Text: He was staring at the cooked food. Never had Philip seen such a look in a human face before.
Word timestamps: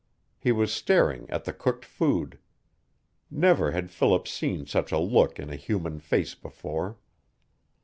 He 0.39 0.51
was 0.51 0.73
staring 0.73 1.29
at 1.29 1.43
the 1.45 1.53
cooked 1.53 1.85
food. 1.85 2.39
Never 3.29 3.69
had 3.69 3.91
Philip 3.91 4.27
seen 4.27 4.65
such 4.65 4.91
a 4.91 4.97
look 4.97 5.37
in 5.37 5.51
a 5.51 5.55
human 5.55 5.99
face 5.99 6.33
before. 6.33 6.97